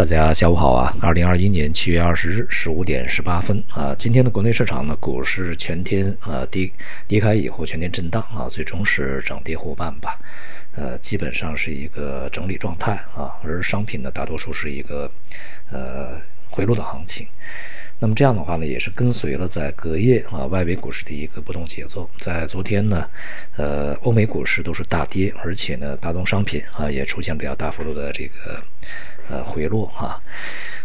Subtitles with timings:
[0.00, 0.96] 大家下午好啊！
[0.98, 6.72] 二零二一年七月二十日十五点十八分啊，今天的国内市场呢，股市全天啊低
[7.06, 10.18] 低开以后全天震荡啊，最终是涨跌互半吧，
[10.74, 15.12] 呃，基本上是一个整理状态啊，而商品呢，大多数是一个
[15.70, 17.26] 呃回落的行情。
[17.98, 22.08] 那么这样的话呢，也是跟随了在隔夜啊外围股市的一个波动节奏。
[22.18, 23.06] 在昨天呢，
[23.58, 28.62] 呃，欧美股市都是大跌，而且呢，大宗商品啊也出现比较大幅度的这个。
[29.30, 30.20] 呃，回落啊。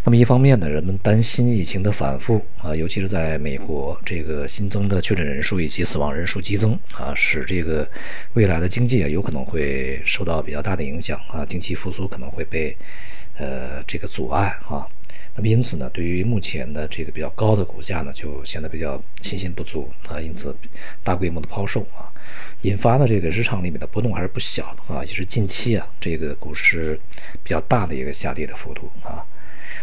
[0.03, 7.89] 那么一方面呢，人们担心疫情的反复啊，尤其是在美国，这个新增的确诊人数以及死亡人数激增啊，使这个
[8.33, 12.77] 未来的经济啊有可能会受到比较大的影响啊，经济复苏可能会被
[13.37, 14.85] 呃这个阻碍啊。
[15.35, 20.55] 那么因此呢，对于目前的这个比较高的股价呢，就显得比较信心不足啊，因此
[21.03, 22.11] 大规模的抛售啊。
[22.61, 26.99] 引发的这个市场里面的波动还是不小的啊，也是近期啊这个股市
[27.43, 29.23] 比较大的一个下跌的幅度啊。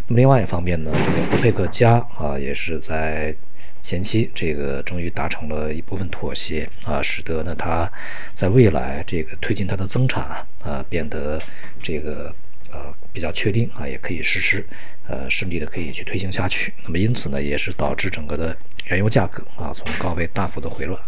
[0.08, 3.34] 那么另外一方面呢，这个欧佩克加啊也是在
[3.83, 7.91] 前期这个终于达成了一部分妥协啊，使得呢它
[8.34, 11.41] 在未来这个推进它的增产啊啊变得
[11.80, 12.34] 这个
[12.72, 14.66] 呃比较确定啊，也可以实施
[15.06, 16.72] 呃顺利的可以去推行下去。
[16.84, 21.00] 那么因此呢，也是导致整个的原油价格啊从高位大幅的回落，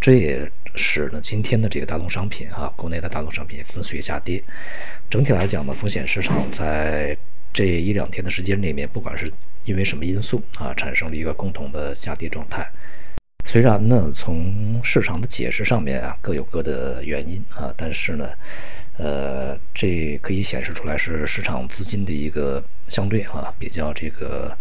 [0.00, 0.50] 这也。
[0.74, 4.42] 使呢今天的这个大宗商品啊，国内的大宗商品也跟随下跌。
[5.10, 7.14] 整体来讲呢，风险市场在
[7.52, 9.30] 这一两天的时间里面，不管是
[9.66, 12.66] 因为什么因素啊，产生了一个共同的下跌状态。
[13.44, 18.30] 虽然呢，从市场的解释上面啊，各有各的原因啊，但是呢，
[18.98, 24.56] 呃，这可以显示出来是市场资金的一个相对啊比较这个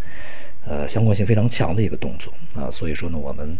[0.65, 2.69] 呃相关性非常强的一个动作啊。
[2.71, 3.57] 所以说呢，我们。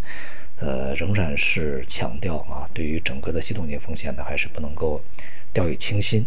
[0.64, 5.02] 呃，仍然是强调啊，对于整个的系统性风险呢，还是不能够
[5.52, 6.24] 掉以轻心。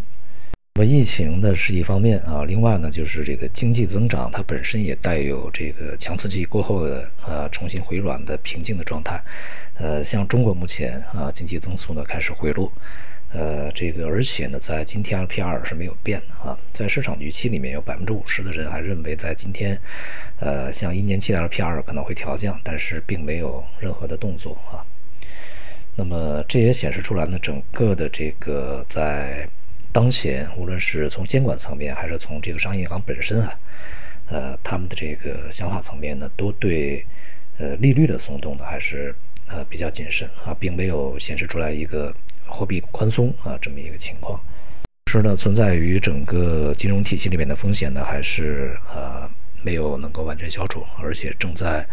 [0.75, 9.23] 那么疫情呢是一方面啊，另外呢就是这个经济增长，它本身也带有这个强刺激过后的呃重新回软的平静的状态。
[9.77, 12.73] 呃，像中国目前啊经济增速呢开始回落。
[13.37, 19.77] 呃，这个而且呢，在今天 LPR 是没有变的啊，在市场预期里面有百分之五十的人还认为在今天，
[20.39, 24.87] 呃，像一年期的 LPR 可能会调降，但是并没有任何的动作啊。
[25.97, 29.49] 那么这也显示出来呢，整个的这个在
[29.91, 33.59] 当前，无论是从监管层面还是从这个商业银行本身啊，
[34.29, 37.05] 呃，他们的这个想法层面呢，都对
[37.59, 39.13] 呃利率的松动呢还是
[39.49, 42.15] 呃比较谨慎啊，并没有显示出来一个。
[42.55, 44.41] 货币宽松啊，这么一个情况，
[45.11, 49.29] 是呢，存在于整个金融体系里面的风险呢，还是呃
[49.65, 51.85] 没有能够完全消除，而且正在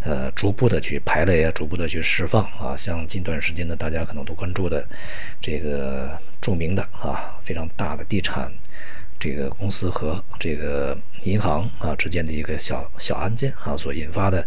[0.00, 2.74] 呃逐步的去排雷啊，逐步的去释放啊。
[2.74, 4.82] 像近段时间呢，大家可能都关注的
[5.42, 8.50] 这个著名的啊非常大的地产
[9.18, 14.46] 这个公司和这个银行啊之间的一个小小案件啊所引发的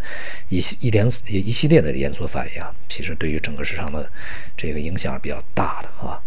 [0.50, 2.74] 一系一连一系列的连锁反应啊。
[2.88, 4.10] 其实对于整个市场的
[4.58, 6.20] 这个影响是比较大的啊，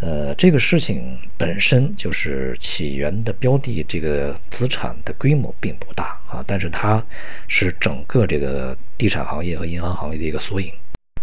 [0.00, 7.02] 呃，这个事情本身就是起源的标的，这个资产的规模并不大啊，但是它
[7.48, 10.72] 是整个这个地产行业和银行行业的一个缩影，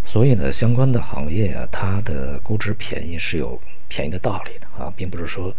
[0.03, 3.59] 所以呢，相关的行业啊，它的估值便宜是有
[3.91, 5.53] 便宜的道理的啊，并不是说。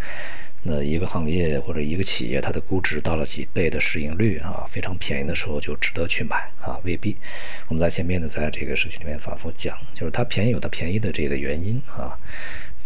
[0.64, 7.16] 那一个行业或者一个企业，它的估值到了几倍的市盈率啊，非常便宜的时候就值得去买啊，未必。
[7.66, 12.16] 我们在前面呢，在这个视频里面反复讲，就是它便宜有它便宜的这个原因啊，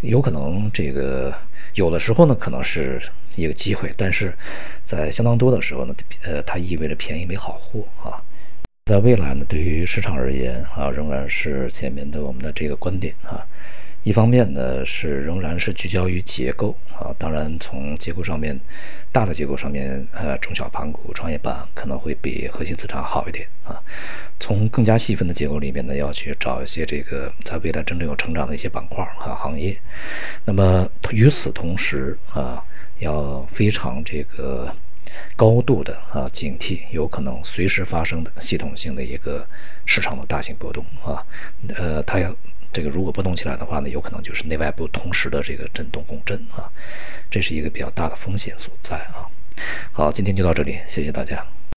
[0.01, 1.31] 有可能这个
[1.75, 2.99] 有的时候呢，可能是
[3.37, 4.33] 一个机会，但是
[4.87, 8.17] 在相当多的时候呢，呃，它意味着便宜没好货啊。
[8.87, 13.45] 在未来呢，对于市场而言啊，仍然是前面的我们的这个观点啊。
[14.07, 18.57] 一方面呢是仍然是聚焦于结构啊，当然从结构上面，
[19.11, 23.83] 大的结构上面，呃，中小盘股、创业板可能会比核心资产好一点啊。
[24.39, 29.77] 从更加细分的结构里面呢，要去找一些这个在未来真正有成长的一些板块和行业。
[30.45, 32.63] 那么与此同时啊，
[33.01, 34.73] 要非常这个
[35.35, 39.45] 高度的啊警惕，有可能随时发生的系统性的一个
[39.85, 41.27] 市场的大型波动啊，
[41.75, 42.33] 呃，它要。
[42.77, 46.69] 这个如果波动起来的话呢，有可能就是内外部同时的这个震动共振啊，
[47.31, 49.25] 这是一个比较大的风险所在啊。
[49.93, 51.57] 好，今天就到这里，谢谢大家。